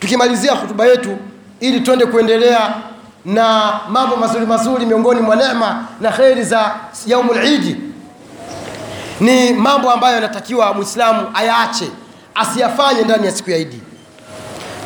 tukimalizia 0.00 0.52
hutuba 0.52 0.86
yetu 0.86 1.16
ili 1.60 1.80
twende 1.80 2.06
kuendelea 2.06 2.74
na 3.24 3.72
mambo 3.88 4.16
mazuri 4.16 4.46
mazuri 4.46 4.86
miongoni 4.86 5.20
mwa 5.20 5.36
neema 5.36 5.84
na 6.00 6.10
kheri 6.10 6.44
za 6.44 6.74
yaumul 7.06 7.44
idi 7.46 7.76
ni 9.20 9.52
mambo 9.52 9.90
ambayo 9.90 10.14
yanatakiwa 10.14 10.74
mwislamu 10.74 11.26
ayaache 11.34 11.90
asiyafanye 12.34 13.02
ndani 13.02 13.26
ya 13.26 13.32
siku 13.32 13.50
ya 13.50 13.58
idi 13.58 13.82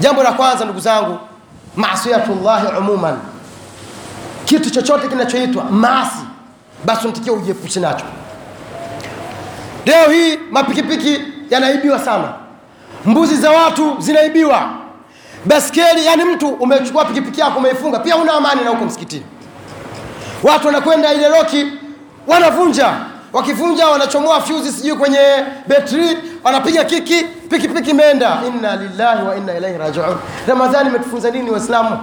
jambo 0.01 0.23
la 0.23 0.33
kwanza 0.33 0.65
ndugu 0.65 0.81
zangu 0.81 1.19
masiyatullahi 1.77 2.67
umuman. 2.79 3.19
Kitu 4.45 4.71
chochote 4.71 5.09
kinachoitwa 5.09 5.65
maasi 5.65 6.19
basi 6.85 7.07
unatakiwa 7.07 7.37
ujiepushe 7.37 7.81
nacho. 7.81 8.05
Leo 9.87 10.11
hii 10.11 10.39
mapikipiki 10.51 11.21
yanaibiwa 11.51 11.99
sana. 11.99 12.33
Mbuzi 13.05 13.37
za 13.37 13.51
watu 13.51 13.97
zinaibiwa 13.99 14.71
baskeli 15.45 16.07
yani 16.07 16.25
mtu 16.25 16.49
umechukua 16.49 17.05
pikipiki 17.05 17.41
yako 17.41 17.59
umeifunga 17.59 17.99
pia 17.99 18.17
una 18.17 18.33
amani 18.33 18.65
na 18.65 18.71
huko 18.71 18.85
msikitini. 18.85 19.25
Watu 20.43 20.67
wanakwenda 20.67 21.13
ile 21.15 21.29
roki 21.29 21.67
wanavunja. 22.27 22.93
Wakivunja 23.33 23.89
wanachomoa 23.89 24.41
fyuzi 24.41 24.73
sijui 24.73 24.97
kwenye 24.97 25.19
betri 25.67 26.19
wanapiga 26.45 26.85
kiki 26.85 27.25
pikipiki 27.25 27.91
imeenda. 27.91 28.39
Inna 28.49 28.77
lillahi 28.77 29.27
wa 29.27 29.37
inna 29.37 29.57
ilaihi 29.57 29.79
rajiun. 29.79 30.17
Ramadhani 30.47 30.89
imetufunza 30.89 31.31
nini 31.31 31.51
waislamu? 31.51 31.99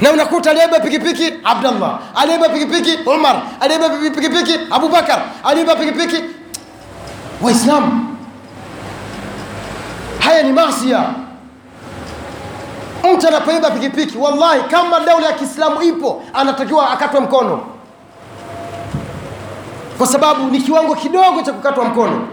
Na 0.00 0.10
unakuta 0.10 0.50
aliyeba 0.50 0.80
pikipiki 0.80 1.32
abdallah. 1.44 1.98
Aliyeba 2.14 2.48
pikipiki 2.48 2.98
umar. 3.08 3.42
Aliyeba 3.60 3.88
pikipiki 3.88 4.58
abubakar. 4.70 5.22
Aliyeba 5.44 5.76
pikipiki 5.76 6.24
waislamu. 7.42 8.16
Haya 10.18 10.42
ni 10.42 10.52
masia 10.52 11.04
mtu 13.14 13.28
anapoiba 13.28 13.70
pikipiki 13.70 14.18
wallahi 14.18 14.60
kama 14.70 15.00
daula 15.00 15.26
ya 15.26 15.32
kiislamu 15.32 15.82
ipo 15.82 16.22
anatakiwa 16.34 16.90
akatwe 16.90 17.20
mkono. 17.20 17.60
Kwa 19.98 20.06
sababu 20.06 20.44
ni 20.50 20.60
kiwango 20.60 20.94
kidogo 20.94 21.42
cha 21.42 21.52
kukatwa 21.52 21.84
mkono. 21.84 22.28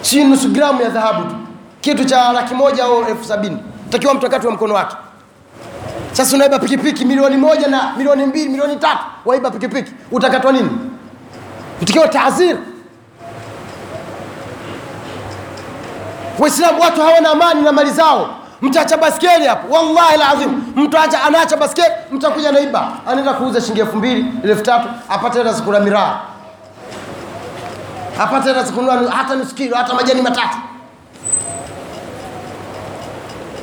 Si 0.00 0.24
nusu 0.24 0.48
gramu 0.48 0.82
ya 0.82 0.88
dhahabu 0.88 1.24
tu. 1.24 1.34
Kitu 1.80 2.04
cha 2.04 2.32
laki 2.32 2.54
moja 2.54 2.84
au 2.84 3.04
elfu 3.08 3.24
sabini. 3.24 3.56
Takiwa 3.90 4.14
mtu 4.14 4.26
akatwe 4.26 4.50
mkono 4.50 4.74
wake. 4.74 4.96
Sasa 6.12 6.36
unaiba 6.36 6.58
pikipiki 6.58 7.04
milioni 7.04 7.36
moja 7.36 7.68
na 7.68 7.92
milioni 7.96 8.26
mbili 8.26 8.48
milioni 8.48 8.76
tatu. 8.76 9.00
Waiba 9.24 9.50
pikipiki. 9.50 9.92
Utakatwa 10.12 10.52
nini? 10.52 10.70
Utakiwa 11.82 12.08
taazir 12.08 12.56
waislamu 16.38 16.80
watu 16.82 17.00
hawana 17.02 17.30
amani 17.30 17.62
na 17.62 17.72
mali 17.72 17.90
zao 17.90 18.28
mtaacha 18.62 18.96
baskeli 18.96 19.46
hapo. 19.46 19.74
Wallahi 19.74 20.18
lazim. 20.18 20.62
Mtu 20.76 20.98
acha 20.98 21.22
anaacha 21.22 21.56
baskeli 21.56 21.88
mtakuja 22.12 22.52
naiba, 22.52 22.88
anaenda 23.06 23.32
kuuza 23.32 23.60
shilingi 23.60 23.80
elfu 23.80 23.96
mbili 23.96 24.26
elfu 24.44 24.62
tatu 24.62 24.88
apate 25.08 25.38
hata 25.38 25.54
sikula 25.54 25.80
miraa. 25.80 26.20
Apate 28.20 28.48
hata 28.48 28.66
sikunua 28.66 29.10
hata 29.10 29.34
nusu 29.34 29.54
hata 29.74 29.94
majani 29.94 30.22
matatu. 30.22 30.56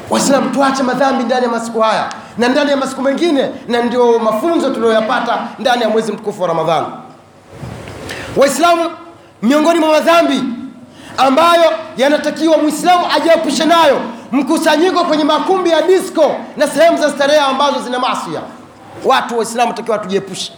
Waislamu 0.10 0.50
tuache 0.50 0.84
madhambi 0.84 1.24
ndani 1.24 1.44
ya 1.46 1.52
masiku 1.52 1.80
haya. 1.80 2.10
Na 2.38 2.48
ndani 2.48 2.72
ya 2.72 2.78
masiku 2.78 3.02
mengine 3.02 3.50
na 3.68 3.82
ndio 3.82 4.20
mafunzo 4.20 4.70
tuliyoyapata 4.70 5.38
ndani 5.60 5.82
ya 5.82 5.90
mwezi 5.90 6.12
mtukufu 6.12 6.42
wa 6.42 6.48
ramadhani 6.48 6.86
waislamu 8.38 8.92
miongoni 9.42 9.80
mwa 9.80 9.90
madhambi 9.90 10.44
ambayo 11.18 11.72
yanatakiwa 11.98 12.58
mwislamu 12.58 13.06
ajiepushe 13.16 13.66
nayo 13.66 14.02
mkusanyiko 14.32 15.04
kwenye 15.04 15.24
makumbi 15.24 15.70
ya 15.70 15.82
disco 15.82 16.32
na 16.58 16.68
sehemu 16.68 16.98
za 16.98 17.10
starehe 17.10 17.40
ambazo 17.40 17.80
zina 17.82 18.00
masia 18.00 18.42
watu 19.06 19.38
waislamu 19.38 19.74
takiwa 19.74 19.98
tujiepushe 19.98 20.54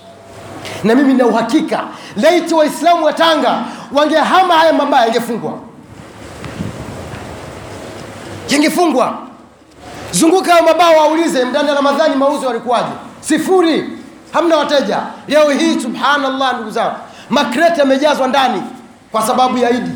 na 0.84 0.96
mimi 0.96 1.14
na 1.14 1.26
uhakika 1.28 1.84
laiti 2.16 2.54
waislamu 2.54 3.06
wa 3.06 3.14
tanga 3.14 3.64
wangehama 3.92 4.54
haya 4.54 4.74
mabaya 4.74 5.06
yangefungwa. 5.06 5.54
Yangefungwa. 8.50 9.18
Zunguka 10.12 10.52
hayo 10.54 10.66
mabao 10.66 10.94
waulize 10.98 11.46
ndani 11.46 11.68
ya 11.70 11.76
ramadhani 11.76 12.16
mauzo 12.16 12.48
yalikuwaje? 12.48 12.90
Sifuri. 13.22 13.90
Hamna 14.34 14.58
wateja. 14.58 15.00
Leo 15.28 15.50
hii 15.50 15.80
subhanallah 15.80 16.54
ndugu 16.54 16.70
zangu 16.72 16.96
makreti 17.30 17.80
yamejazwa 17.80 18.28
ndani 18.28 18.62
kwa 19.12 19.22
sababu 19.22 19.58
ya 19.58 19.70
idi 19.70 19.92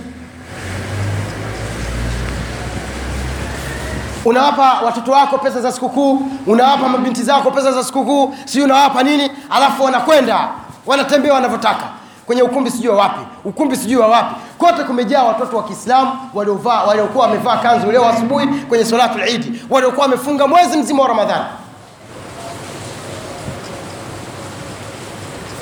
unawapa 4.25 4.74
watoto 4.86 5.12
wako 5.12 5.38
pesa 5.38 5.62
za 5.62 5.72
sikukuu 5.72 6.22
unawapa 6.47 6.90
mabinti 6.90 7.24
zako 7.24 7.52
pesa 7.52 7.72
za 7.72 7.84
sikukuu 7.84 8.36
si 8.46 8.62
unawapa 8.62 9.03
nini? 9.03 9.31
Alafu 9.50 9.84
wanakwenda 9.84 10.50
wanatembea 10.86 11.34
wanavyotaka. 11.34 11.84
Kwenye 12.25 12.41
ukumbi 12.41 12.72
sijui 12.72 12.88
wa 12.90 12.96
wapi 12.97 13.19
ukumbi 13.46 13.78
sijui 13.78 13.96
wa 14.02 14.08
wapi. 14.08 14.35
Kote 14.58 14.84
kumejaa 14.84 15.24
watoto 15.24 15.58
wa 15.58 15.64
kiislamu 15.64 16.12
waliokuwa 16.34 17.24
wamevaa 17.25 17.58
kanzu 17.58 17.91
leo 17.91 18.06
asubuhi 18.09 18.47
kwenye 18.47 18.85
salatu 18.85 19.18
lidi 19.18 19.62
waliokuwa 19.69 20.06
wamefunga 20.06 20.47
mwezi 20.47 20.78
mzima 20.78 21.02
wa 21.02 21.08
ramadhani. 21.08 21.46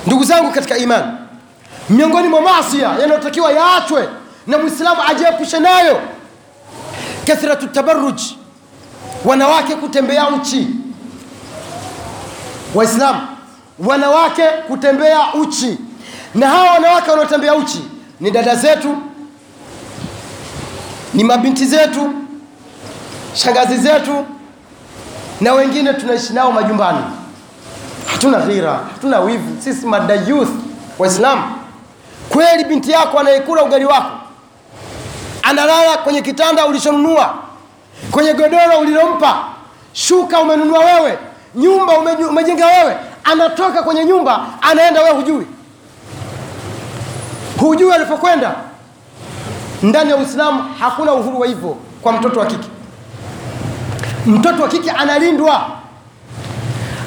Ndugu 0.06 0.24
zangu 0.24 0.50
katika 0.50 0.76
imani 0.76 1.12
miongoni 1.90 2.28
mwa 2.28 2.40
masia 2.40 2.88
yanayotakiwa 2.88 3.52
yaachwe 3.52 4.08
na 4.46 4.58
mwislamu 4.58 5.02
ajiepushe 5.10 5.58
nayo 5.58 6.00
kathratu 7.26 7.66
tabaruj 7.66 8.20
wanawake 9.24 9.74
kutembea 9.74 10.28
uchi. 10.28 10.68
Waislamu 12.74 13.20
wanawake 13.78 14.42
kutembea 14.68 15.34
uchi. 15.34 15.78
Na 16.34 16.48
hawa 16.48 16.70
wanawake 16.70 17.10
wanaotembea 17.10 17.54
uchi 17.54 17.82
ni 18.20 18.30
dada 18.30 18.54
zetu 18.56 18.96
ni 21.14 21.24
mabinti 21.24 21.64
zetu 21.64 22.12
shangazi 23.34 23.76
zetu 23.76 24.24
na 25.40 25.52
wengine 25.52 25.94
tunaishi 25.94 26.32
nao 26.32 26.52
majumbani. 26.52 26.98
Hatuna 28.12 28.38
ghira 28.38 28.72
hatuna 28.72 29.20
wivu. 29.20 29.62
Sisi 29.62 29.86
madayuth 29.86 30.48
waislamu. 30.98 31.42
Kweli 32.28 32.64
binti 32.64 32.90
yako 32.90 33.18
anayekula 33.18 33.62
ugali 33.64 33.84
wako 33.84 34.10
analala 35.42 35.96
kwenye 35.96 36.22
kitanda 36.22 36.66
ulichonunua 36.66 37.34
kwenye 38.10 38.32
godoro 38.34 38.78
ulilompa 38.80 39.44
shuka 39.92 40.40
umenunua 40.40 40.78
wewe 40.78 41.18
nyumba 41.54 41.92
umejenga 42.30 42.66
wewe 42.66 42.96
anatoka 43.24 43.82
kwenye 43.82 44.04
nyumba 44.04 44.46
anaenda 44.62 45.02
wewe 45.02 45.16
hujui. 45.16 45.46
Hujui 47.60 47.92
alipokwenda. 47.92 48.54
Ndani 49.82 50.10
ya 50.10 50.16
uislamu 50.16 50.64
hakuna 50.80 51.12
uhuru 51.12 51.40
wa 51.40 51.46
hivyo 51.46 51.76
kwa 52.02 52.12
mtoto 52.12 52.40
wa 52.40 52.46
kike. 52.46 52.68
Mtoto 54.26 54.62
wa 54.62 54.68
kike 54.68 54.90
analindwa. 54.90 55.70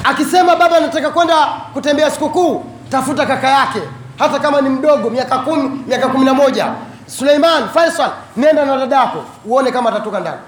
Akisema 0.04 0.56
baba 0.56 0.76
anataka 0.76 1.10
kwenda 1.10 1.46
kutembea 1.72 2.10
sikukuu 2.10 2.64
tafuta 2.90 3.26
kaka 3.26 3.48
yake. 3.48 3.80
Hata 4.18 4.38
kama 4.38 4.60
ni 4.60 4.68
mdogo 4.68 5.10
miaka 5.10 5.38
kumi 5.38 5.82
miaka 5.86 6.08
kumi 6.08 6.24
na 6.24 6.34
moja. 6.34 6.72
Suleiman 7.06 7.68
faisal 7.68 8.10
nenda 8.36 8.64
na 8.64 8.76
dadako 8.76 9.24
uone 9.44 9.72
kama 9.72 9.90
atatoka 9.90 10.20
ndani 10.20 10.38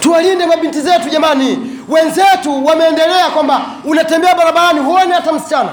tuwalinde 0.00 0.46
mabinti 0.46 0.80
zetu 0.80 1.08
jamani. 1.08 1.80
Wenzetu 1.88 2.64
wameendelea 2.66 3.30
kwamba 3.30 3.60
unatembea 3.84 4.34
barabarani 4.34 4.80
huone 4.80 5.14
hata 5.14 5.32
msichana. 5.32 5.70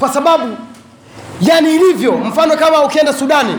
Kwa 0.00 0.08
sababu 0.08 0.56
yani 1.40 1.74
ilivyo 1.74 2.12
mfano 2.12 2.56
kama 2.56 2.82
ukienda 2.82 3.12
sudani 3.12 3.54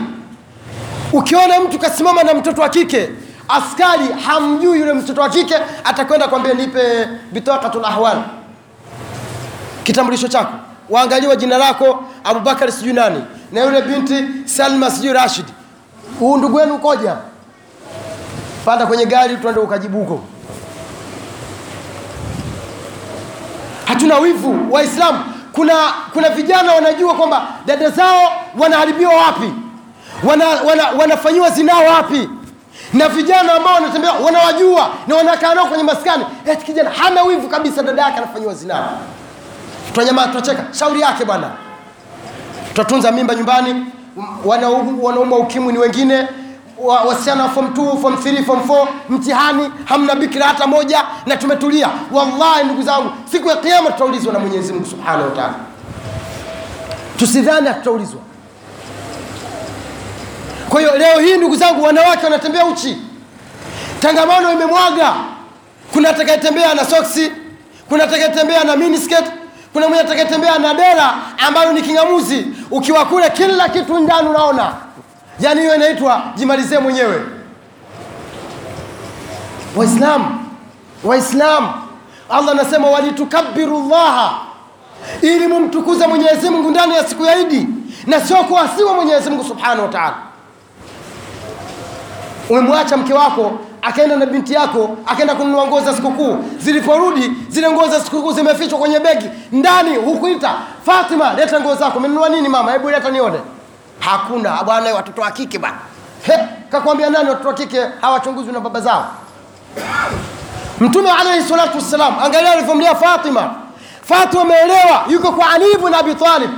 ukiona 1.12 1.60
mtu 1.60 1.78
kasimama 1.78 2.22
na 2.22 2.34
mtoto 2.34 2.62
wa 2.62 2.68
kike 2.68 3.08
askari 3.48 4.04
hamjui 4.26 4.78
yule 4.80 4.92
mtoto 4.92 5.20
wa 5.20 5.28
kike 5.28 5.54
atakwenda 5.84 6.28
kwambia 6.28 6.54
nipe 6.54 7.08
bitaqatul 7.32 7.84
kitambulisho 9.84 10.28
chako. 10.28 10.52
Waangaliwa 10.90 11.36
jina 11.36 11.58
lako 11.58 12.04
abubakari 12.24 12.72
sijui 12.72 12.92
nani 12.92 13.24
na 13.52 13.60
yule 13.64 13.82
binti 13.82 14.24
salma 14.44 14.90
sijui 14.90 15.12
rashid. 15.12 15.44
Huu 16.20 16.36
ndugu 16.36 16.56
wenu 16.56 16.74
ukoja 16.74 17.16
panda 18.64 18.86
kwenye 18.86 19.06
gari 19.06 19.36
tuende 19.36 19.60
ukajibu 19.60 19.98
huko. 19.98 20.20
Hatuna 23.84 24.18
wivu 24.18 24.72
waislamu. 24.72 25.18
Kuna 25.52 25.74
kuna 26.12 26.28
vijana 26.28 26.72
wanajua 26.74 27.14
kwamba 27.14 27.46
dada 27.66 27.90
zao 27.90 28.32
wanaharibiwa 28.58 29.14
wapi? 29.14 29.52
Wana, 30.24 30.44
wana, 30.48 30.88
wanafanyiwa 31.00 31.50
zinaa 31.50 31.78
wapi? 31.78 32.28
Na 32.92 33.08
vijana 33.08 33.52
ambao 33.52 33.74
wanatembea 33.74 34.12
wanawajua 34.12 34.90
na 35.06 35.16
wanakaa 35.16 35.54
nao 35.54 35.66
kwenye 35.66 35.82
maskani. 35.82 36.24
Eti 36.46 36.64
kijana 36.66 36.90
hana 36.90 37.22
wivu 37.22 37.48
kabisa 37.48 37.82
dada 37.82 38.02
yake 38.02 38.16
anafanyiwa 38.18 38.54
zinaa. 38.54 38.88
Tunanyama 39.92 40.26
tunacheka 40.26 40.64
shauri 40.72 41.00
yake 41.00 41.24
bwana. 41.24 41.50
Tutatunza 42.68 43.12
mimba 43.12 43.34
nyumbani. 43.34 43.84
Wanaumwa 44.44 45.38
ukimwi 45.38 45.72
ni 45.72 45.78
wengine 45.78 46.28
wasichana 46.84 47.42
wa 47.42 47.48
form 47.48 47.66
2 47.66 48.00
form 48.00 48.14
3 48.14 48.44
form 48.44 48.60
4 48.60 48.86
mtihani 49.08 49.70
hamna 49.84 50.14
bikira 50.14 50.46
hata 50.46 50.66
moja 50.66 51.04
na 51.26 51.36
tumetulia. 51.36 51.88
Wallahi 52.12 52.64
ndugu 52.64 52.82
zangu 52.82 53.10
siku 53.32 53.48
ya 53.48 53.56
kiyama 53.56 53.90
tutaulizwa 53.90 54.32
na 54.32 54.38
mwenyezi 54.38 54.72
mungu 54.72 54.86
subhanahu 54.86 55.24
wa 55.24 55.30
taala. 55.30 55.54
Tusidhani 57.16 57.68
hatutaulizwa. 57.68 58.20
Kwa 60.68 60.80
hiyo 60.80 60.96
leo 60.98 61.18
hii 61.20 61.36
ndugu 61.36 61.56
zangu 61.56 61.82
wanawake 61.84 62.24
wanatembea 62.24 62.66
uchi. 62.66 62.98
Tangamano 64.02 64.52
imemwaga. 64.52 65.14
Kuna 65.92 66.08
atakayetembea 66.08 66.74
na 66.74 66.84
soksi 66.84 67.32
kuna 67.88 68.04
atakayetembea 68.04 68.64
na 68.64 68.76
miniskirt 68.76 69.24
kuna 69.72 69.88
mwenye 69.88 70.02
atakayetembea 70.02 70.58
na 70.58 70.74
dera 70.74 71.14
ambayo 71.46 71.72
ni 71.72 71.82
kingamuzi. 71.82 72.46
Ukiwa 72.70 73.04
kule 73.04 73.30
kila 73.30 73.68
kitu 73.68 73.98
ndani 73.98 74.28
unaona 74.28 74.72
yaani 75.40 75.60
hiyo 75.60 75.74
inaitwa 75.74 76.22
jimalizie 76.34 76.78
mwenyewe. 76.78 77.22
Waislam 79.76 80.38
waislamu 81.04 81.68
allah 82.30 82.50
anasema 82.50 82.86
walitukabiru 82.90 83.88
llaha 83.88 84.38
ili 85.22 85.46
mumtukuze 85.46 86.06
mwenyezi 86.06 86.50
mungu 86.50 86.70
ndani 86.70 86.94
ya 86.94 87.04
siku 87.08 87.24
ya 87.24 87.38
idi 87.38 87.66
na 88.06 88.20
sio 88.20 88.36
kuasiwa 88.36 88.94
mwenyezi 88.94 89.30
mungu 89.30 89.44
subhanahu 89.44 89.82
wa 89.82 89.88
taala. 89.88 90.14
Umemwacha 92.50 92.96
mke 92.96 93.12
wako 93.14 93.58
akaenda 93.82 94.16
na 94.16 94.26
binti 94.26 94.54
yako 94.54 94.96
akaenda 95.06 95.34
kununua 95.34 95.66
nguo 95.66 95.80
za 95.80 95.94
sikukuu. 95.94 96.36
Ziliporudi 96.58 97.32
zile 97.48 97.70
nguo 97.70 97.88
za 97.88 98.00
sikukuu 98.00 98.32
zimefichwa 98.32 98.78
kwenye 98.78 99.00
begi. 99.00 99.26
Ndani 99.52 99.96
hukuita 99.96 100.54
fatima 100.86 101.32
leta 101.34 101.60
nguo 101.60 101.74
zako. 101.74 101.98
Umenunua 101.98 102.28
nini 102.28 102.48
mama? 102.48 102.72
Hebu 102.72 102.90
leta 102.90 103.10
nione 103.10 103.38
hakuna 104.08 104.62
bwana 104.64 104.94
watoto 104.94 105.22
wa 105.22 105.30
kike 105.30 105.58
bana 105.58 105.78
kakwambia 106.70 107.10
nani 107.10 107.28
watoto 107.28 107.48
wa 107.48 107.54
kike 107.54 107.80
hawachunguzwi 108.00 108.52
na 108.52 108.60
baba 108.60 108.80
zao? 108.80 109.06
Mtume 110.80 111.10
alaihi 111.10 111.48
salatu 111.48 111.76
wassalam 111.78 112.14
angalia 112.24 112.52
alivyomlia 112.52 112.94
fatima. 112.94 113.50
Fatima 114.02 114.42
ameelewa 114.42 115.04
yuko 115.08 115.32
kwa 115.32 115.50
ali 115.50 115.72
ibn 115.72 115.94
abi 115.94 116.14
talib. 116.14 116.50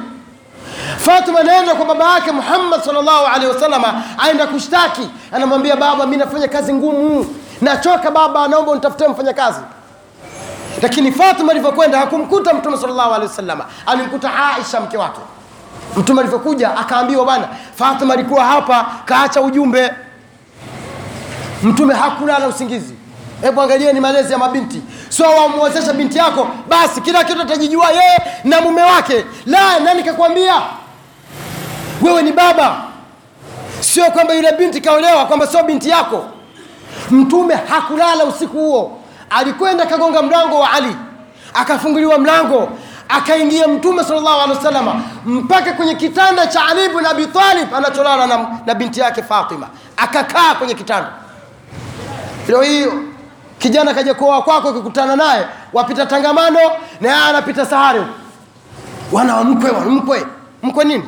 Fatima 0.99 1.41
anaenda 1.41 1.75
kwa 1.75 1.87
baba 1.87 2.15
yake 2.15 2.33
muhammad 2.33 2.83
salllahu 2.83 3.27
alehi 3.27 3.53
wasalama 3.53 4.03
aenda 4.19 4.47
kushtaki. 4.47 5.09
Anamwambia 5.33 5.77
baba 5.77 6.07
mi 6.07 6.17
nafanya 6.17 6.49
kazi 6.49 6.73
ngumu. 6.75 7.27
Nachoka 7.61 8.11
baba 8.11 8.49
naomba 8.49 8.73
unitafutie 8.73 9.09
mfanya 9.09 9.33
kazi. 9.33 9.61
Lakini 10.83 11.13
fatima 11.13 11.53
alivyokwenda 11.53 11.99
hakumkuta 11.99 12.55
mtume 12.55 12.77
salllahu 12.77 13.15
alehi 13.15 13.31
wasalama 13.31 13.65
alimkuta 13.87 14.31
aisha 14.57 14.81
mke 14.81 14.97
wake 14.97 15.21
mtume 15.97 16.21
alivyokuja 16.21 16.77
akaambiwa 16.77 17.25
bwana 17.25 17.49
fatima 17.75 18.15
alikuwa 18.15 18.45
hapa 18.45 18.87
kaacha 19.05 19.41
ujumbe. 19.43 19.91
Mtume 21.63 21.95
hakulala 21.95 22.49
usingizi. 22.49 22.95
Hebu 23.43 23.61
angalieni 23.63 24.01
malezi 24.01 24.33
ya 24.33 24.39
mabinti. 24.39 24.83
Sio 25.09 25.27
wamwezesha 25.31 25.93
binti 25.93 26.19
yako 26.19 26.49
basi 26.69 27.01
kila 27.01 27.25
kitu 27.25 27.43
atajijua 27.43 27.91
yeye 27.91 28.19
na 28.45 28.61
mume 28.61 28.83
wake. 28.83 29.25
La 29.47 29.81
nani 29.81 30.03
kakwambia? 30.03 30.55
Wewe 32.03 32.23
ni 32.23 32.33
baba. 32.33 32.77
Sio 33.81 34.05
kwamba 34.11 34.35
yule 34.35 34.53
binti 34.53 34.81
kaolewa 34.81 35.27
kwamba 35.27 35.47
sio 35.47 35.63
binti 35.63 35.89
yako. 35.89 36.25
Mtume 37.11 37.55
hakulala 37.55 38.25
usiku 38.25 38.59
huo. 38.59 38.99
Alikwenda 39.31 39.87
kagonga 39.87 40.23
mlango 40.23 40.59
wa 40.61 40.73
ali 40.73 40.97
akafunguliwa 41.55 42.19
mlango 42.19 42.69
akaingia 43.11 43.69
mtume 43.69 44.05
sallallahu 44.05 44.41
alaihi 44.41 44.57
wasallam 44.57 45.03
mpaka 45.27 45.73
kwenye 45.73 45.95
kitanda 45.95 46.47
cha 46.47 46.67
ali 46.67 46.85
ibn 46.85 47.07
abi 47.07 47.27
talib 47.27 47.75
anacholala 47.75 48.27
na, 48.27 48.47
na 48.67 48.75
binti 48.75 49.01
yake 49.01 49.23
fatima. 49.23 49.69
Akakaa 49.97 50.55
kwenye 50.55 50.75
kitanda. 50.75 51.09
Leo 52.49 52.63
hiyo 52.63 52.93
kijana 53.59 53.95
kaja 53.95 54.15
kuoa 54.15 54.43
kwako 54.43 54.69
ukikutana 54.69 55.17
naye 55.17 55.47
wapita 55.73 56.07
tangamano 56.07 56.59
na 57.01 57.09
yeye 57.09 57.23
anapita 57.25 57.67
sahari. 57.67 58.03
Wana 59.13 59.37
wa 59.37 59.45
mkwe 59.45 59.71
wa 59.71 59.81
mkwe. 59.81 60.27
Mkwe 60.63 60.85
nini? 60.85 61.05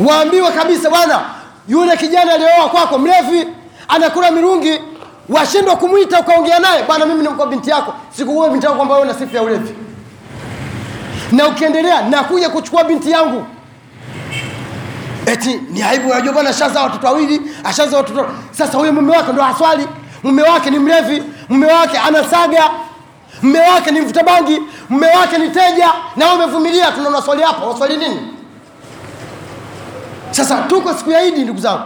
Waambiwa 0.00 0.50
kabisa 0.50 0.90
bwana 0.90 1.20
yule 1.68 1.96
kijana 1.96 2.32
aliyooa 2.32 2.68
kwako 2.68 2.98
mlevi 2.98 3.48
anakula 3.88 4.30
mirungi 4.30 4.80
washindwa 5.28 5.76
kumwita 5.76 6.20
ukaongea 6.20 6.58
naye 6.58 6.82
bwana 6.82 7.06
mimi 7.06 7.22
nimkuwa 7.22 7.46
binti 7.46 7.70
yako. 7.70 7.94
Sikuua 8.16 8.48
binti 8.50 8.66
yako 8.66 8.76
kwamba 8.76 8.94
wewe 8.94 9.06
na 9.06 9.14
sifa 9.14 9.36
ya 9.36 9.42
ulevi. 9.42 9.74
Na 11.32 11.46
ukiendelea 11.48 12.02
nakuja 12.02 12.48
kuchukua 12.50 12.84
binti 12.84 13.10
yangu. 13.10 13.46
Eti 15.26 15.60
ni 15.70 15.82
aibu 15.82 16.10
unajua 16.10 16.32
bwana 16.32 16.50
ashaza 16.50 16.82
watoto 16.82 17.06
wawili 17.06 17.40
ashaza 17.64 17.96
watoto 17.96 18.26
sasa 18.50 18.78
huyo 18.78 18.92
mume 18.92 19.16
wake 19.16 19.32
ndo 19.32 19.42
haswali 19.42 19.88
mume 20.22 20.42
wake 20.42 20.70
ni 20.70 20.78
mlevi 20.78 21.22
mume 21.48 21.66
wake 21.72 21.98
anasaga 21.98 22.70
mume 23.42 23.60
wake 23.60 23.90
ni 23.90 24.00
mvuta 24.00 24.22
bangi 24.22 24.62
mume 24.88 25.06
wake 25.06 25.38
ni 25.38 25.48
teja. 25.50 25.88
Na 26.16 26.32
umevumilia 26.34 26.92
tunaona 26.92 27.22
swali 27.22 27.42
hapa 27.42 27.66
waswali 27.66 27.96
nini? 27.96 28.20
Sasa 30.30 30.56
tuko 30.62 30.94
siku 30.94 31.10
ya 31.10 31.22
idi 31.24 31.40
ndugu 31.44 31.60
zangu. 31.60 31.82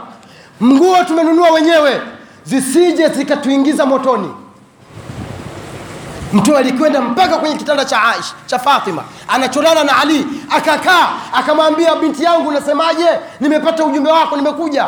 Nguo 0.62 1.04
tumenunua 1.04 1.50
wenyewe 1.50 2.00
zisije 2.44 3.08
zikatuingiza 3.08 3.86
motoni. 3.86 4.28
Mtume 6.32 6.58
alikwenda 6.58 7.00
mpaka 7.00 7.36
kwenye 7.36 7.56
kitanda 7.56 7.84
cha 7.84 8.02
Aisha 8.02 8.34
cha 8.46 8.58
Fatima 8.58 9.04
anacholala 9.28 9.84
na 9.84 9.96
Ali 9.98 10.26
akakaa 10.50 11.08
akamwambia 11.32 11.96
binti 11.96 12.22
yangu 12.24 12.48
unasemaje? 12.48 13.06
Nimepata 13.40 13.84
ujumbe 13.84 14.10
wako 14.10 14.36
nimekuja. 14.36 14.86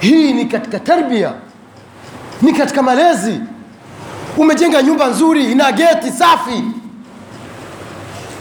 Hii 0.00 0.32
ni 0.32 0.44
katika 0.46 0.78
tarbia 0.80 1.32
ni 2.42 2.52
katika 2.52 2.82
malezi. 2.82 3.40
Umejenga 4.36 4.82
nyumba 4.82 5.06
nzuri 5.06 5.52
ina 5.52 5.72
geti 5.72 6.10
safi 6.10 6.64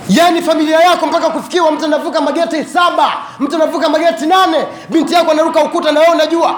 yaani 0.10 0.42
familia 0.42 0.80
yako 0.80 1.06
mpaka 1.08 1.30
kufikiwa 1.30 1.72
mtu 1.72 1.86
anavuka 1.86 2.22
mageti 2.22 2.64
saba 2.64 3.14
mtu 3.40 3.56
anavuka 3.56 3.90
mageti 3.90 4.26
nane 4.26 4.58
binti 4.90 5.14
yako 5.14 5.32
anaruka 5.32 5.64
ukuta 5.64 5.92
na 5.92 6.00
wewe 6.00 6.12
unajua. 6.14 6.56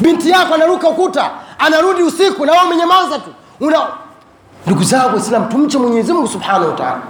Binti 0.00 0.30
yako 0.30 0.54
anaruka 0.54 0.88
ukuta 0.88 1.30
anarudi 1.58 2.02
usiku 2.02 2.46
na 2.46 2.52
wewe 2.52 2.64
umenyamaza 2.64 3.18
tu. 3.18 3.30
Una 3.60 3.86
ndugu 4.66 4.82
zangu 4.84 5.08
waislamu 5.16 5.46
tumche 5.48 5.78
mwenyezi 5.78 6.12
mungu 6.12 6.28
subhanahu 6.28 6.66
wa 6.70 6.76
taala. 6.76 7.00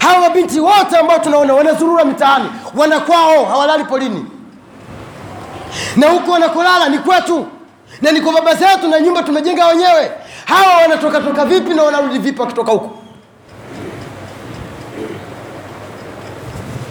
Hawa 0.00 0.20
mabinti 0.20 0.60
wote 0.60 0.96
ambao 0.96 1.18
tunaona 1.18 1.54
wanazurura 1.54 2.04
mitaani 2.04 2.48
wanakwao 2.74 3.44
hawalali 3.44 3.84
polini. 3.84 4.26
Na 5.96 6.08
huku 6.08 6.30
wanakolala 6.30 6.88
ni 6.88 6.98
kwetu 6.98 7.46
na 8.02 8.12
ni 8.12 8.20
kwa 8.20 8.32
baba 8.32 8.54
zetu 8.54 8.88
na 8.88 9.00
nyumba 9.00 9.22
tumejenga 9.22 9.66
wenyewe 9.66 10.10
hawa 10.44 10.76
wanatoka 10.82 11.20
toka 11.20 11.44
vipi 11.44 11.74
na 11.74 11.82
wanarudi 11.82 12.18
vipi 12.18 12.40
wakitoka 12.40 12.72
huko? 12.72 12.90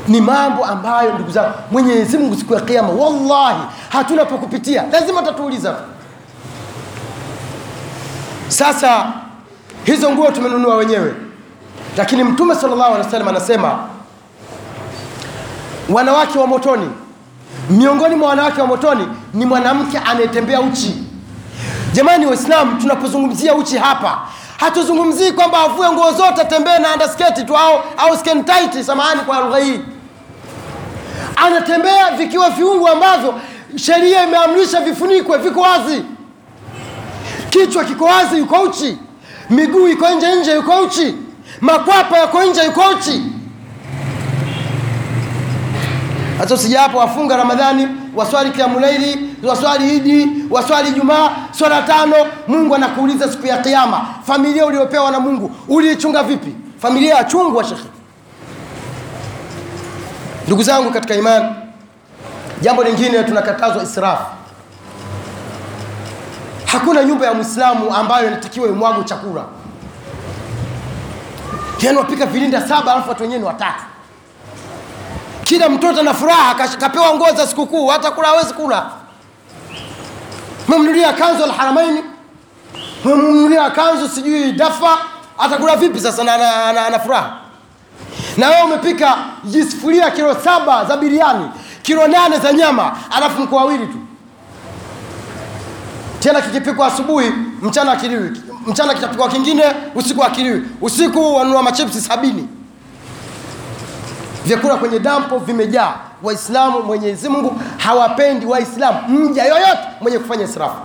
Ni 0.08 0.22
mambo 0.22 0.66
ambayo 0.66 1.14
ndugu 1.14 1.32
zangu 1.32 1.54
mwenyezi 1.72 2.18
mungu 2.18 2.36
siku 2.36 2.54
ya 2.54 2.62
kiama 2.62 2.90
wallahi 2.90 3.60
hatuna 3.90 4.26
pakupitia 4.26 4.84
lazima 4.92 5.22
tatuuliza 5.24 5.76
sasa 8.48 9.14
hizo 9.84 10.12
nguo 10.12 10.32
tumenunua 10.32 10.76
wenyewe. 10.76 11.14
Lakini 11.98 12.24
mtume 12.24 12.56
salllahu 12.56 12.84
alehi 12.94 13.04
wasallam 13.06 13.28
anasema 13.28 13.80
wanawake 15.90 16.40
wa 16.40 16.48
motoni 16.48 16.90
miongoni 17.70 18.16
mwa 18.16 18.30
wanawake 18.30 18.62
wa 18.62 18.68
motoni 18.68 19.08
ni 19.34 19.46
mwanamke 19.46 19.98
anayetembea 19.98 20.62
uchi 20.62 21.04
jamani 21.94 22.26
waislamu 22.26 22.82
tunapozungumzia 22.82 23.56
uchi 23.56 23.78
hapa 23.78 24.20
hatuzungumzii 24.58 25.32
kwamba 25.32 25.60
avue 25.62 25.92
nguo 25.92 26.12
zote 26.12 26.42
atembee 26.42 26.78
na 26.80 26.92
andasketi 26.94 27.44
tu 27.44 27.58
au, 27.58 27.80
au 27.98 28.18
tight 28.18 28.84
samahani 28.86 29.22
kwa 29.22 29.40
lugha 29.40 29.58
hii. 29.58 29.80
Anatembea 31.36 32.12
vikiwa 32.12 32.50
viungu 32.50 32.88
ambavyo 32.88 33.34
sheria 33.76 34.24
imeamrisha 34.24 34.82
vifunikwe 34.82 35.38
viko 35.38 35.62
wazi. 35.62 36.04
Kichwa 37.50 37.84
kiko 37.84 38.06
wazi 38.06 38.38
yuko 38.38 38.56
uchi. 38.62 38.98
Miguu 39.50 39.88
iko 39.88 40.10
nje 40.10 40.36
nje 40.36 40.54
yuko 40.56 40.78
uchi. 40.80 41.16
Makwapa 41.62 42.18
yako 42.18 42.44
nje 42.44 42.64
yuko 42.66 42.82
uchi. 42.90 43.24
Hata 46.38 46.54
usija 46.54 46.82
wafunga 46.96 47.38
ramadhani 47.38 47.88
waswali 48.16 48.52
kiamulaili 48.52 49.30
waswali 49.44 49.96
idi 49.96 50.28
waswali 50.50 50.92
jumaa 50.92 51.30
swala 51.62 51.82
tano 51.82 52.16
mungu 52.48 52.76
anakuuliza 52.76 53.32
siku 53.32 53.48
ya 53.48 53.58
kiama 53.58 54.06
familia 54.28 54.66
uliopewa 54.66 55.12
na 55.12 55.20
mungu 55.20 55.52
uliichunga 55.68 56.24
vipi? 56.24 56.56
Familia 56.82 57.16
ya 57.16 57.24
chungwa 57.24 57.64
shekhe. 57.64 57.90
Ndugu 60.48 60.64
zangu 60.64 60.92
katika 60.92 61.16
imani 61.16 61.56
jambo 62.62 62.84
lingine 62.84 63.24
tunakatazwa 63.24 63.84
israfu. 63.84 64.24
Hakuna 66.66 67.04
nyumba 67.04 67.26
ya 67.26 67.34
mwislamu 67.34 67.96
ambayo 67.96 68.28
inatakiwa 68.28 68.68
imwago 68.68 69.04
chakula. 69.04 69.44
Yani 71.82 71.98
wapika 71.98 72.26
vilinda 72.26 72.68
saba 72.68 72.92
alafu 72.94 73.10
watu 73.10 73.22
wenyewe 73.24 73.40
ni 73.40 73.46
watatu. 73.46 73.84
Kila 75.44 75.70
mtoto 75.70 76.04
na 76.04 76.14
furaha 76.14 76.56
kapewa 76.80 77.16
nguo 77.16 77.32
za 77.32 77.48
sikukuu 77.48 77.88
hata 77.88 78.12
kula 78.12 78.28
hawezi 78.28 78.54
kula 78.54 79.01
memnulia 80.72 81.14
kanzu 81.14 81.44
alharamaini 81.44 82.04
memnulia 83.06 83.70
kanzu 83.70 84.10
sijui 84.10 84.52
dafa. 84.52 84.98
Atakula 85.38 85.76
vipi 85.76 86.00
sasa 86.00 86.24
na, 86.24 86.38
na, 86.38 86.74
na, 86.74 86.90
na 86.90 87.00
furaha? 87.00 87.38
Na 88.38 88.50
wewe 88.50 88.62
umepika 88.62 89.18
jisufuria 89.44 90.12
kilo 90.12 90.36
saba 90.44 90.86
za 90.86 90.98
biriani 90.98 91.46
kilo 91.82 92.08
nane 92.08 92.38
za 92.40 92.54
nyama 92.54 92.98
alafu 93.12 93.42
mko 93.42 93.56
wawili 93.56 93.88
tu. 93.88 93.98
Tena 96.20 96.42
kikipikwa 96.42 96.88
asubuhi 96.88 97.32
mchana 97.62 97.92
akiliwi 97.92 98.32
mchana 98.68 98.94
kitapikwa 98.94 99.30
kingine 99.30 99.64
usiku 99.96 100.24
akiliwi 100.24 100.64
usiku 100.82 101.36
wanunua 101.36 101.64
machipsi 101.64 102.02
sabini 102.02 102.48
vyakula 104.46 104.76
kwenye 104.76 105.00
dampo 105.00 105.38
vimejaa. 105.38 105.94
Waislamu 106.24 106.82
mwenyezi 106.84 107.30
mungu 107.30 107.62
hawapendi 107.78 108.46
waislamu. 108.46 109.00
Mja 109.08 109.44
yoyote 109.44 109.80
mwenye 110.02 110.20
kufanya 110.20 110.44
israfu. 110.44 110.76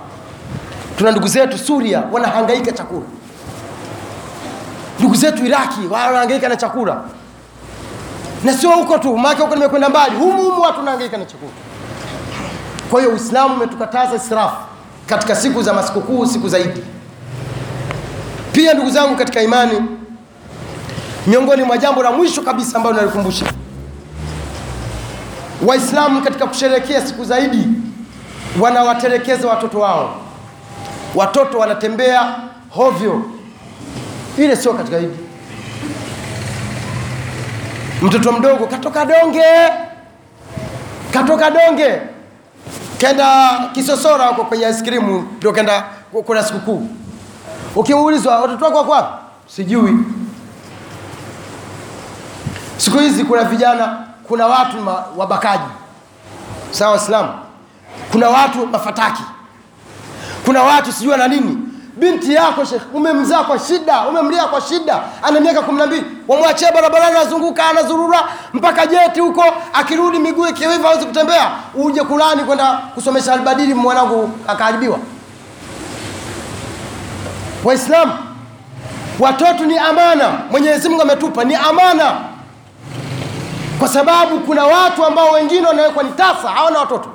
Tuna 0.99 1.11
ndugu 1.11 1.29
zetu 1.29 1.59
suria 1.59 2.03
wanahangaika 2.13 2.73
chakula. 2.73 3.07
Ndugu 4.99 5.15
zetu 5.15 5.45
iraki 5.47 5.81
wanahangaika 5.91 6.49
na 6.49 6.57
chakula. 6.57 7.01
Na 8.45 8.53
sio 8.53 8.71
huko 8.71 8.99
tu 8.99 9.17
maake 9.19 9.43
huko 9.43 9.55
nimekwenda 9.55 9.89
mbali. 9.89 10.17
Humu 10.17 10.61
watu 10.61 10.79
wanahangaika 10.79 11.17
na 11.17 11.25
chakula. 11.25 11.51
Kwa 12.91 13.01
hiyo 13.01 13.13
uislamu 13.13 13.55
umetukataza 13.55 14.17
israfu 14.17 14.57
katika 15.07 15.37
siku 15.37 15.63
za 15.63 15.73
masikukuu 15.73 16.27
siku 16.27 16.49
zaidi 16.49 16.83
pia 18.53 18.75
ndugu 18.75 18.91
zangu 18.91 19.17
katika 19.17 19.43
imani 19.43 19.83
miongoni 21.26 21.62
mwa 21.62 21.78
jambo 21.78 22.02
la 22.02 22.12
mwisho 22.12 22.42
kabisa 22.42 22.76
ambayo 22.76 22.97
nalikumbusha. 22.97 23.47
Waislamu 25.66 26.23
katika 26.23 26.47
kusherehekea 26.47 27.06
siku 27.06 27.25
zaidi 27.25 27.68
wanawatelekeza 28.61 29.49
watoto 29.49 29.80
wao. 29.80 30.14
Watoto 31.14 31.59
wanatembea 31.59 32.37
hovyo. 32.71 33.23
Ile 34.38 34.56
sio 34.56 34.73
katika 34.75 34.99
idi. 34.99 35.16
Mtoto 38.02 38.33
mdogo 38.33 38.66
katoka 38.66 39.04
donge! 39.04 39.42
Katoka 41.12 41.50
donge! 41.50 42.00
Kenda 42.99 43.59
kisosora 43.73 44.26
huko 44.26 44.45
kwenye 44.45 44.66
aiskrimu, 44.66 45.28
ndio 45.37 45.52
kenda 45.52 45.85
kuna 46.26 46.42
sikukuu. 46.42 46.88
Ukiulizwa 47.76 48.40
watoto 48.40 48.64
wako 48.64 48.78
wako 48.78 48.90
wapi? 48.90 49.14
Sijui 49.47 49.92
siku 52.97 53.09
hizi 53.09 53.25
kuna 53.25 53.45
vijana 53.45 53.99
kuna 54.29 54.47
watu 54.47 54.76
wabakaji. 55.17 55.65
Sawa 56.71 56.91
waislamu? 56.91 57.29
Kuna 58.12 58.29
watu 58.29 58.67
mafataki. 58.67 59.23
Kuna 60.45 60.62
watu 60.62 60.93
sijua 60.93 61.17
na 61.17 61.29
nini. 61.29 61.59
Binti 61.97 62.35
yako 62.35 62.65
shekh 62.65 62.83
umemzaa 62.95 63.45
kwa 63.45 63.59
shida 63.59 64.00
umemlia 64.09 64.45
kwa 64.45 64.61
shida 64.61 65.00
ana 65.23 65.41
miaka 65.41 65.62
kumi 65.62 65.79
na 65.79 65.87
mbili 65.87 66.05
wamwachia 66.29 66.73
barabarani 66.73 67.17
anazunguka 67.17 67.67
anazurura 67.69 68.23
mpaka 68.53 68.87
jeti 68.87 69.21
huko 69.21 69.45
akirudi 69.73 70.19
miguu 70.19 70.47
ikiwiva 70.47 70.88
awezi 70.88 71.07
kutembea 71.07 71.50
uje 71.75 72.00
kulani 72.03 72.45
kwenda 72.45 72.73
kusomesha 72.95 73.33
albadili 73.33 73.75
mwanangu 73.75 74.31
akaharibiwa 74.49 74.99
waislamu 77.65 78.12
watoto 79.19 79.65
ni 79.65 79.79
amana. 79.79 80.33
Mwenyezi 80.50 80.88
mungu 80.88 81.03
ametupa 81.03 81.45
ni 81.45 81.55
amana 81.55 82.12
kwa 83.78 83.88
sababu 83.88 84.38
kuna 84.40 84.64
watu 84.64 85.04
ambao 85.04 85.30
wengine 85.33 85.66
wanawekwa 85.66 86.02
ni 86.02 86.11
tasa 86.11 86.49
hawana 86.49 86.78
watoto. 86.78 87.09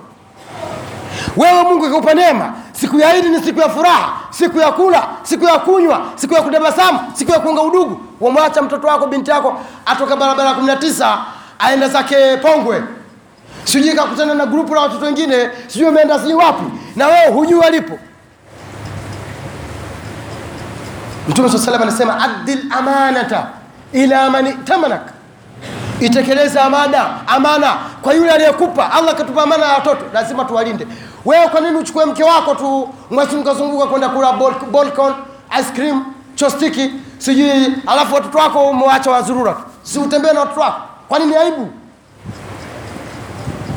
Wewe 1.38 1.64
mungu 1.64 1.86
akikupa 1.86 2.14
neema 2.14 2.54
siku 2.72 3.00
ya 3.00 3.16
idi 3.16 3.30
ni 3.30 3.40
siku 3.44 3.60
ya 3.60 3.70
furaha 3.70 4.14
siku 4.30 4.60
ya 4.60 4.72
kula 4.72 5.08
siku 5.24 5.46
ya 5.46 5.60
kunywa 5.60 6.02
siku 6.16 6.34
ya 6.34 6.42
kudabasamu 6.42 7.00
siku 7.14 7.32
ya 7.32 7.40
kuunga 7.40 7.62
udugu. 7.62 8.02
Wamwacha 8.22 8.62
mtoto 8.62 8.88
wako 8.88 9.08
binti 9.08 9.32
yako 9.32 9.58
atoka 9.86 10.16
barabara 10.16 10.54
kumi 10.54 10.68
na 10.68 10.76
tisa 10.76 11.18
aenda 11.60 11.88
zake 11.90 12.38
pongwe. 12.38 12.84
Sijui 13.64 13.94
kakutana 13.96 14.34
na 14.34 14.46
grupu 14.46 14.76
la 14.76 14.82
watoto 14.82 15.06
wengine 15.06 15.50
sijui 15.68 15.88
ameenda 15.88 16.20
sijui 16.20 16.34
wapi. 16.34 16.64
Na 16.96 17.08
wewe 17.08 17.28
hujui 17.32 17.60
walipo 17.60 18.00
mtume 21.28 21.50
saa 21.50 21.58
salam 21.58 21.82
anasema 21.82 22.20
addi 22.22 22.56
lamanata 22.70 23.48
ila 23.94 24.30
man 24.30 24.48
itamanaka 24.48 25.11
itekeleze 26.02 26.60
amana 26.60 27.28
amana. 27.28 27.74
Kwa 28.02 28.14
yule 28.14 28.32
aliyekupa 28.32 28.92
allah 28.92 29.16
katupa 29.16 29.44
amana 29.44 29.66
ya 29.66 29.74
watoto 29.74 30.06
lazima 30.14 30.46
tuwalinde. 30.46 30.88
Wewe 31.26 31.48
kwa 31.48 31.62
nini 31.62 31.78
uchukue 31.78 32.06
mke 32.06 32.24
wako 32.24 32.56
tu 32.56 32.90
mwazungukazunguka 33.12 33.86
kwenda 33.86 34.10
kula 34.10 34.34
bolcon 34.72 35.14
ice 35.60 35.72
cream 35.76 36.06
chostiki 36.36 36.92
sijui 37.18 37.76
alafu 37.88 38.16
watoto 38.16 38.38
wako 38.38 38.70
umewacha 38.70 39.12
wazurura 39.12 39.52
tu. 39.54 39.62
Si 39.84 40.00
utembee 40.00 40.34
na 40.34 40.40
watoto 40.40 40.60
wako? 40.62 40.82
Kwa 41.10 41.20
nini 41.20 41.36
aibu? 41.36 41.68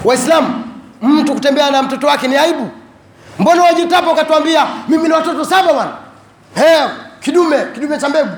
Waislamu 0.04 0.64
mtu 1.02 1.34
kutembea 1.34 1.70
na 1.70 1.82
mtoto 1.82 2.06
wake 2.06 2.28
ni 2.28 2.36
aibu. 2.36 2.68
Mbona 3.38 3.62
wajitapa 3.62 4.12
ukatuambia 4.12 4.66
mimi 4.88 5.08
na 5.08 5.16
watoto 5.16 5.44
saba 5.44 5.72
bwana. 5.72 5.90
Kidume 7.20 7.56
kidume 7.74 7.98
cha 7.98 8.08
mbegu. 8.08 8.30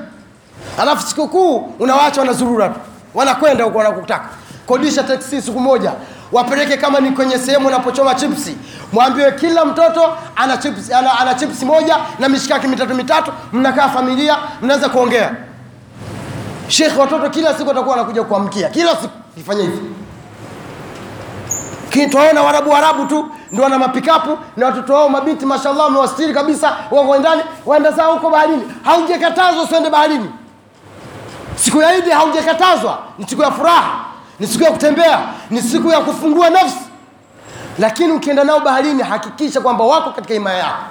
Alafu 0.79 1.07
sikukuu 1.07 1.57
unawacha 1.79 2.21
wanazurura 2.21 2.69
tu 2.69 2.79
wanakwenda 3.17 3.63
huko 3.63 3.77
wanakutaka. 3.77 4.25
Kodisha 4.65 5.03
teksi 5.03 5.41
siku 5.41 5.59
moja. 5.59 5.91
Wapeleke 6.31 6.77
kama 6.77 6.99
ni 6.99 7.11
kwenye 7.11 7.37
sehemu 7.39 7.67
unapochoma 7.67 8.15
chipsi. 8.15 8.57
Mwambiwe 8.93 9.31
kila 9.31 9.65
mtoto 9.65 10.17
ana 10.35 10.57
chipsi, 10.57 10.93
ana, 10.93 11.19
ana 11.19 11.33
chipsi 11.33 11.65
moja 11.65 11.97
na 12.19 12.29
mishikaki 12.29 12.67
mitatu 12.67 12.95
mitatu. 12.95 13.31
Mnakaa 13.53 13.89
familia 13.89 14.37
mnaweza 14.61 14.89
kuongea. 14.89 15.35
Shekh 16.67 16.99
watoto 16.99 17.29
kila 17.29 17.53
siku 17.53 17.69
watakuwa 17.69 17.95
wanakuja 17.95 18.23
kuamkia. 18.23 18.69
Kila 18.69 18.91
siku 18.95 19.13
kifanya 19.35 19.61
hivi. 19.61 19.81
Twaona 22.11 22.41
warabu 22.43 22.69
warabu 22.71 23.05
tu 23.05 23.29
ndio 23.51 23.63
wana 23.63 23.79
mapikapu 23.79 24.37
na 24.57 24.65
watoto 24.65 24.93
wao 24.93 25.09
mabinti 25.09 25.45
mashallah 25.45 25.85
wamewastiri 25.85 26.33
kabisa 26.33 26.77
wako 26.91 27.17
ndani 27.17 27.41
waenda 27.65 27.91
zao 27.91 28.13
huko 28.13 28.29
baharini. 28.29 28.63
Haujakatazwa 28.83 29.63
usiende 29.63 29.89
baharini 29.89 30.29
siku 31.57 31.81
ya 31.81 31.95
idi 31.95 32.09
haujakatazwa 32.09 32.99
ni 33.17 33.27
siku 33.27 33.41
ya 33.41 33.51
furaha. 33.51 34.05
Ni 34.39 34.47
siku 34.47 34.63
ya 34.63 34.71
kutembea. 34.71 35.19
Ni 35.49 35.61
siku 35.61 35.89
ya 35.89 35.99
kufungua 35.99 36.49
nafsi. 36.49 36.77
Lakini 37.79 38.11
ukienda 38.11 38.43
nao 38.43 38.59
baharini 38.59 39.03
hakikisha 39.03 39.61
kwamba 39.61 39.83
wako 39.83 40.09
katika 40.11 40.33
imaya 40.33 40.57
yako. 40.57 40.83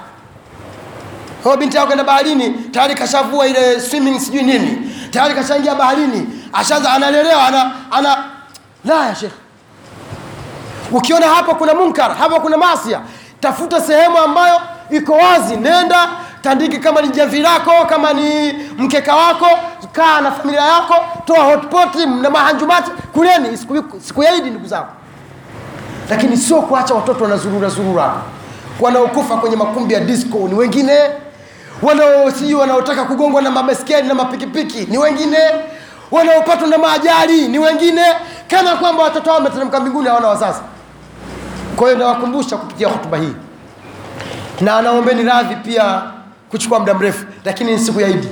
Binti 1.59 1.77
yako 1.77 2.03
baharini 2.03 2.49
tayari 2.49 2.95
kashavua 2.95 3.47
ile 3.47 3.81
swimming 3.81 4.19
sijui 4.19 4.43
nini. 4.43 4.91
Tayari 5.11 5.35
kashaingia 5.35 5.75
baharini. 5.75 6.27
Ashaanza 6.53 6.91
analelewa 6.93 7.47
ana, 7.47 7.71
ana 7.91 8.17
la 8.85 9.05
ya 9.07 9.15
ukiona 10.91 11.27
hapa 11.27 11.53
kuna 11.55 11.73
munkar 11.73 12.15
hapa 12.15 12.39
kuna 12.39 12.57
masia 12.57 13.01
tafuta 13.39 13.81
sehemu 13.81 14.17
ambayo 14.17 14.61
iko 14.89 15.13
wazi. 15.13 15.55
Nenda 15.55 16.09
tandiki 16.47 16.77
kama 16.77 17.01
ni 17.01 17.07
jamvi 17.09 17.39
lako 17.39 17.71
kama 17.89 18.13
ni 18.13 18.53
mkeka 18.77 19.15
wako 19.15 19.47
kaa 19.91 20.21
na 20.21 20.31
familia 20.31 20.61
yako 20.61 20.95
toa 21.25 21.43
hotpoti 21.43 22.05
na 22.05 22.29
mahanjumati 22.29 22.91
kuleni 23.13 23.57
siku, 23.57 24.23
ya 24.23 24.35
idi 24.35 24.49
ndugu 24.49 24.67
zangu. 24.67 24.87
Lakini 26.09 26.37
sio 26.37 26.61
kuacha 26.61 26.93
watoto 26.93 27.23
wanazurura 27.23 27.69
zurura 27.69 28.13
wanaokufa 28.79 29.37
kwenye 29.37 29.55
makumbi 29.55 29.93
ya 29.93 29.99
disco 29.99 30.37
ni 30.37 30.53
wengine. 30.53 30.97
Wanaosijui 31.81 32.53
wanaotaka 32.53 33.03
kugongwa 33.05 33.41
na 33.41 33.51
mabeskeli 33.51 34.07
na 34.07 34.13
mapikipiki 34.13 34.85
ni 34.91 34.97
wengine. 34.97 35.37
Wanaopatwa 36.11 36.67
na 36.67 36.77
maajali 36.77 37.47
ni 37.47 37.59
wengine. 37.59 38.05
Kama 38.47 38.75
kwamba 38.75 39.03
watoto 39.03 39.25
hao 39.29 39.35
wameteremka 39.37 39.79
mbinguni 39.79 40.07
hawana 40.07 40.27
wazazi. 40.27 40.59
Kwa 41.75 41.87
hiyo 41.87 41.99
nawakumbusha 41.99 42.57
kupitia 42.57 42.87
hotuba 42.87 43.17
hii. 43.17 43.33
Na 44.61 44.77
anaombeni 44.77 45.23
radhi 45.23 45.55
pia 45.55 46.01
kuchukua 46.51 46.79
muda 46.79 46.93
mrefu 46.93 47.25
lakini 47.45 47.71
ni 47.71 47.79
siku 47.79 48.01
ya 48.01 48.07
idi. 48.07 48.27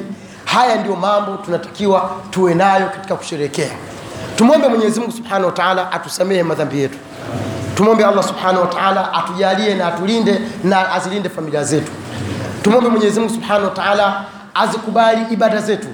Haya 0.45 0.75
ndio 0.75 0.95
mambo 0.95 1.37
tunatakiwa 1.37 2.11
tuwe 2.31 2.53
nayo 2.55 2.85
katika 2.89 3.15
kusherehekea 3.15 3.71
tumwombe 4.35 4.67
mwenyezi 4.67 4.99
mungu 4.99 5.11
subhanahu 5.11 5.45
wa 5.45 5.91
atusamehe 5.91 6.43
madhambi 6.43 6.79
yetu. 6.79 6.97
Tumwombe 7.75 8.05
allah 8.05 8.23
subhanahu 8.23 8.61
wa 8.61 8.67
taala 8.67 9.13
atujalie 9.13 9.75
na 9.75 9.87
atulinde 9.87 10.41
na 10.63 10.91
azilinde 10.93 11.29
familia 11.29 11.63
zetu. 11.63 11.91
Tumwombe 12.61 12.89
mwenyezi 12.89 13.19
mungu 13.19 13.33
subhanahu 13.33 13.65
wa 13.65 14.25
azikubali 14.55 15.21
ibada 15.31 15.61
zetu 15.61 15.87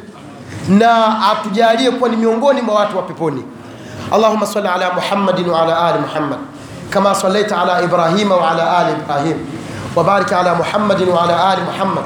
na 0.69 1.15
atujalie 1.31 1.91
kuwa 1.91 2.09
ni 2.09 2.17
miongoni 2.17 2.61
mwa 2.61 2.75
watu 2.75 2.97
wa 2.97 3.03
peponi. 3.03 3.43
Allahuma 4.11 4.45
sali 4.45 4.67
ala 4.67 4.93
muhammadin 4.93 5.49
waala 5.49 5.87
ali 5.87 5.99
muhammad 5.99 6.39
kama 6.89 7.15
salaita 7.15 7.61
ala 7.61 7.81
ibrahima 7.81 8.35
waala 8.35 8.77
ali 8.77 8.91
ibrahim 8.91 9.37
وبارك 9.95 10.33
على 10.33 10.53
محمد 10.55 11.01
وعلى 11.07 11.53
آل 11.53 11.59
محمد. 11.69 12.03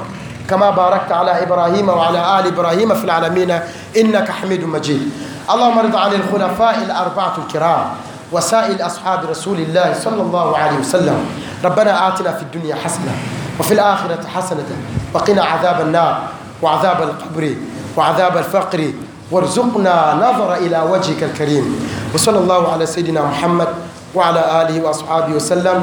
كما 0.50 0.70
باركت 0.70 1.12
على 1.12 1.42
إبراهيم 1.42 1.88
وعلى 1.88 2.40
آل 2.40 2.46
إبراهيم 2.46 2.94
في 2.94 3.04
العالمين. 3.04 3.50
إنك 3.96 4.30
حميد 4.30 4.64
مجيد. 4.64 5.10
اللهم 5.50 5.78
ارض 5.78 5.96
عن 5.96 6.12
الخلفاء 6.12 6.76
الأربعة 6.86 7.34
الكرام 7.46 7.84
وسائر 8.32 8.86
أصحاب 8.86 9.30
رسول 9.30 9.58
الله 9.58 9.94
صلى 10.02 10.22
الله 10.22 10.58
عليه 10.58 10.78
وسلم. 10.78 11.18
ربنا 11.64 12.08
آتنا 12.08 12.32
في 12.32 12.42
الدنيا 12.42 12.74
حسنة 12.74 13.14
وفي 13.58 13.74
الآخرة 13.74 14.22
حسنة 14.34 14.70
وقنا 15.14 15.42
عذاب 15.44 15.80
النار 15.80 16.14
وعذاب 16.62 17.02
القبر 17.02 17.54
وعذاب 17.96 18.36
الفقر. 18.36 18.92
وارزقنا 19.30 20.14
نظر 20.14 20.54
إلى 20.54 20.78
وجهك 20.90 21.22
الكريم. 21.22 21.90
وصلى 22.14 22.38
الله 22.38 22.72
على 22.72 22.86
سيدنا 22.86 23.22
محمد 23.22 23.68
وعلى 24.14 24.62
آله 24.62 24.76
وأصحابه 24.86 25.34
وسلم. 25.34 25.82